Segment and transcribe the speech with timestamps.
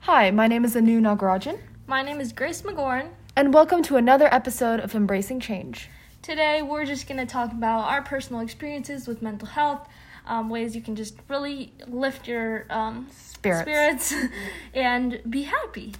[0.00, 3.08] Hi, my name is Anu Nagarajan, My name is Grace McGorn.
[3.36, 5.88] and welcome to another episode of Embracing Change.
[6.22, 9.88] Today, we're just going to talk about our personal experiences with mental health,
[10.26, 14.06] um, ways you can just really lift your um, Spirits.
[14.06, 14.14] spirits
[14.74, 15.94] and be happy.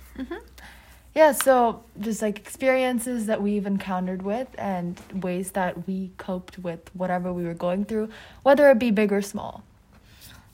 [1.15, 6.91] Yeah, so just like experiences that we've encountered with and ways that we coped with
[6.95, 8.11] whatever we were going through,
[8.43, 9.63] whether it be big or small.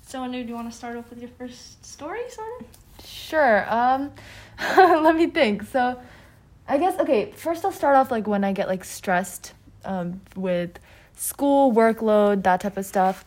[0.02, 2.66] So, Anu, do you want to start off with your first story, sort of?
[3.06, 3.64] Sure.
[3.72, 4.12] Um
[4.76, 5.62] let me think.
[5.64, 6.00] So
[6.68, 10.78] I guess okay, first I'll start off like when I get like stressed um with
[11.14, 13.24] school, workload, that type of stuff.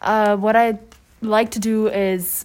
[0.00, 0.78] Uh what I
[1.22, 2.44] like to do is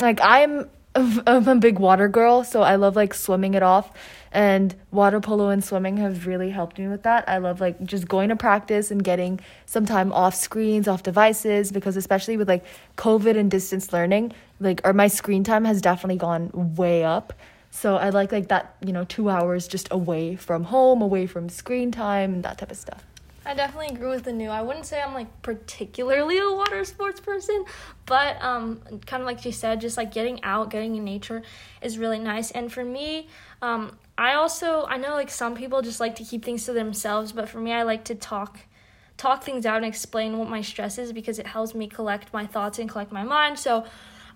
[0.00, 3.90] like I'm I'm a big water girl, so I love like swimming it off
[4.30, 7.28] and water polo and swimming have really helped me with that.
[7.28, 11.72] I love like just going to practice and getting some time off screens, off devices
[11.72, 12.64] because especially with like
[12.96, 17.32] COVID and distance learning, like or my screen time has definitely gone way up.
[17.72, 21.48] So I like like that, you know, 2 hours just away from home, away from
[21.48, 23.04] screen time and that type of stuff.
[23.46, 24.48] I definitely agree with Anu.
[24.48, 27.64] I wouldn't say I'm like particularly a water sports person,
[28.06, 31.42] but um, kind of like she said, just like getting out, getting in nature
[31.82, 32.50] is really nice.
[32.52, 33.28] And for me,
[33.60, 37.32] um, I also I know like some people just like to keep things to themselves,
[37.32, 38.60] but for me, I like to talk
[39.16, 42.46] talk things out and explain what my stress is because it helps me collect my
[42.46, 43.58] thoughts and collect my mind.
[43.58, 43.84] So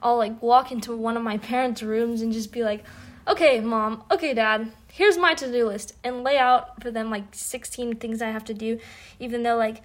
[0.02, 2.84] I'll like walk into one of my parents' rooms and just be like,
[3.28, 7.24] okay, mom, okay, dad, here's my to do list, and lay out for them like
[7.32, 8.78] 16 things I have to do,
[9.20, 9.82] even though like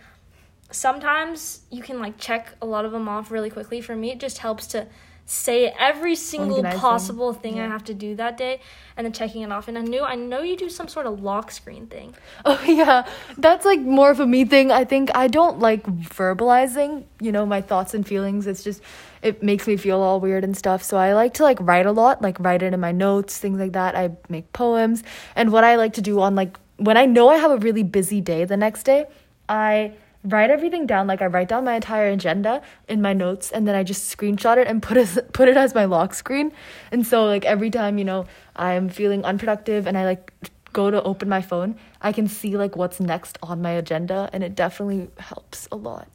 [0.72, 3.82] sometimes you can like check a lot of them off really quickly.
[3.82, 4.88] For me, it just helps to
[5.26, 6.82] say every single Organize them.
[6.82, 8.60] possible thing I have to do that day
[8.98, 9.68] and then checking it off.
[9.68, 12.14] And Anu I know you do some sort of lock screen thing.
[12.46, 13.08] Oh yeah,
[13.38, 14.72] that's like more of a me thing.
[14.72, 18.48] I think I don't like verbalizing, you know, my thoughts and feelings.
[18.48, 18.82] It's just
[19.22, 20.84] it makes me feel all weird and stuff.
[20.84, 23.60] So I like to like write a lot, like write it in my notes, things
[23.60, 23.96] like that.
[23.96, 25.04] I make poems.
[25.36, 27.84] And what I like to do on like when I know I have a really
[27.84, 29.06] busy day the next day,
[29.48, 29.94] I
[30.26, 33.76] write everything down like I write down my entire agenda in my notes and then
[33.76, 36.52] I just screenshot it and put it put it as my lock screen.
[36.92, 38.26] And so like every time, you know,
[38.56, 40.32] I'm feeling unproductive and I like
[40.72, 44.44] go to open my phone, I can see like what's next on my agenda and
[44.44, 46.08] it definitely helps a lot.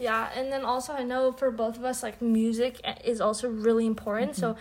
[0.00, 3.84] Yeah, and then also I know for both of us, like music is also really
[3.86, 4.36] important.
[4.36, 4.56] So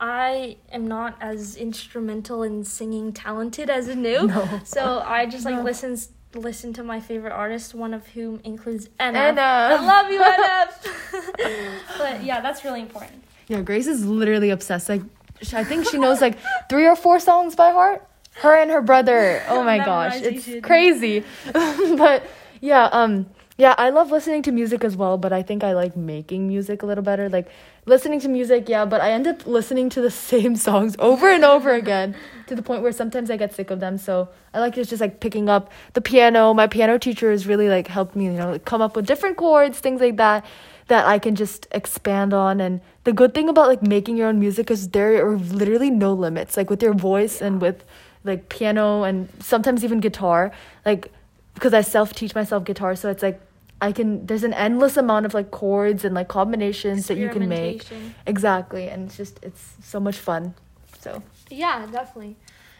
[0.00, 4.26] I am not as instrumental and singing talented as Anu.
[4.26, 4.60] No.
[4.64, 5.62] So I just like No.
[5.62, 9.18] listens listen to my favorite artist, one of whom includes Anna.
[9.18, 9.40] Anna.
[9.40, 11.80] I love you, Anna.
[11.98, 13.22] but yeah, that's really important.
[13.48, 14.88] Yeah, Grace is literally obsessed.
[14.88, 15.02] Like
[15.42, 18.06] sh- I think she knows like three or four songs by heart.
[18.34, 19.42] Her and her brother.
[19.48, 21.24] Oh my gosh, it's crazy.
[21.52, 22.22] but
[22.60, 23.26] yeah, um
[23.60, 26.82] yeah, I love listening to music as well, but I think I like making music
[26.82, 27.28] a little better.
[27.28, 27.46] Like
[27.84, 31.44] listening to music, yeah, but I end up listening to the same songs over and
[31.44, 32.16] over again
[32.46, 33.98] to the point where sometimes I get sick of them.
[33.98, 36.54] So I like just just like picking up the piano.
[36.54, 39.36] My piano teacher has really like helped me, you know, like, come up with different
[39.36, 40.46] chords, things like that
[40.86, 42.62] that I can just expand on.
[42.62, 46.14] And the good thing about like making your own music is there are literally no
[46.14, 46.56] limits.
[46.56, 47.84] Like with your voice and with
[48.24, 50.50] like piano and sometimes even guitar.
[50.86, 51.12] Like
[51.52, 53.38] because I self teach myself guitar, so it's like
[53.80, 57.48] I can there's an endless amount of like chords and like combinations that you can
[57.48, 57.84] make.
[58.26, 58.88] Exactly.
[58.88, 60.54] And it's just it's so much fun.
[61.00, 62.36] So Yeah, definitely.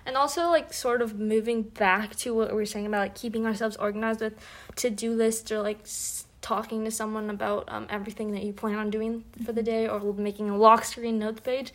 [0.07, 3.47] And also, like, sort of moving back to what we were saying about like keeping
[3.47, 4.35] ourselves organized with
[4.77, 8.91] to-do lists or like s- talking to someone about um, everything that you plan on
[8.91, 11.73] doing for the day or making a lock screen notes page.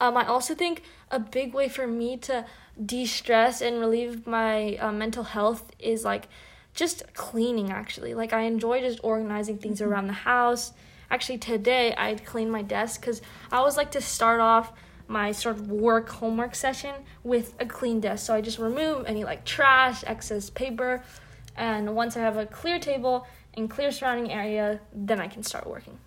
[0.00, 2.46] Um, I also think a big way for me to
[2.84, 6.28] de-stress and relieve my uh, mental health is like
[6.76, 7.70] just cleaning.
[7.70, 9.90] Actually, like I enjoy just organizing things mm-hmm.
[9.90, 10.72] around the house.
[11.10, 14.72] Actually, today I cleaned my desk because I always like to start off
[15.08, 16.94] my sort of work homework session
[17.24, 18.26] with a clean desk.
[18.26, 21.02] So I just remove any like trash, excess paper,
[21.56, 25.66] and once I have a clear table and clear surrounding area, then I can start
[25.66, 25.98] working.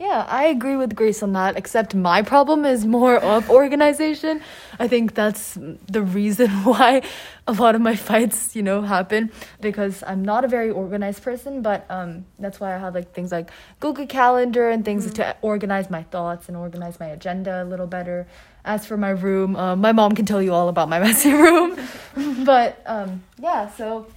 [0.00, 4.40] Yeah, I agree with Grace on that, except my problem is more of organization.
[4.80, 7.02] I think that's the reason why
[7.46, 9.30] a lot of my fights, you know, happen
[9.60, 13.30] because I'm not a very organized person, but um that's why I have like things
[13.30, 17.86] like Google Calendar and things to organize my thoughts and organize my agenda a little
[17.86, 18.26] better.
[18.64, 21.78] As for my room, um, my mom can tell you all about my messy room.
[22.44, 24.08] but um yeah, so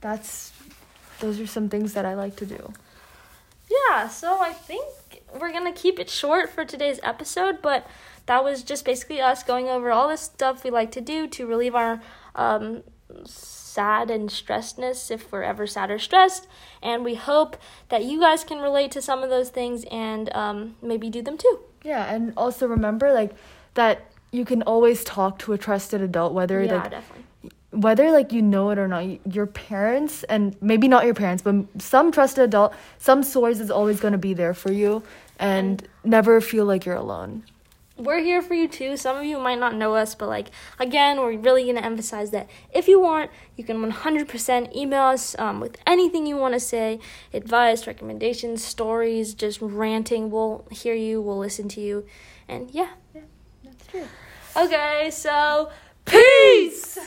[0.00, 0.52] that's
[1.20, 2.72] those are some things that I like to do.
[3.70, 4.86] Yeah, so I think
[5.38, 7.86] we're gonna keep it short for today's episode, but
[8.26, 11.46] that was just basically us going over all the stuff we like to do to
[11.46, 12.00] relieve our
[12.34, 12.82] um,
[13.24, 16.46] sad and stressedness if we're ever sad or stressed.
[16.82, 17.56] And we hope
[17.88, 21.38] that you guys can relate to some of those things and um, maybe do them
[21.38, 21.60] too.
[21.82, 23.32] Yeah, and also remember like
[23.74, 27.24] that you can always talk to a trusted adult, whether yeah, like definitely.
[27.78, 31.54] Whether like you know it or not your parents and maybe not your parents but
[31.78, 35.02] some trusted adult some source is always going to be there for you
[35.38, 37.44] and never feel like you're alone
[37.98, 38.96] we're here for you too.
[38.96, 42.48] Some of you might not know us, but like again, we're really gonna emphasize that
[42.72, 47.00] if you want, you can 100% email us um, with anything you want to say,
[47.34, 50.30] advice, recommendations, stories, just ranting.
[50.30, 51.20] We'll hear you.
[51.20, 52.06] We'll listen to you,
[52.46, 53.22] and yeah, yeah.
[53.64, 54.06] that's true
[54.56, 55.70] Okay, so
[56.04, 56.98] peace.